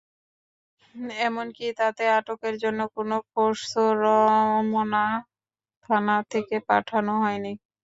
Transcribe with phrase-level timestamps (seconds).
[1.21, 5.05] এমনকি তাঁকে আটকের জন্য কোনো ফোর্সও রমনা
[5.83, 7.51] থানা থেকে পাঠানো হয়নি।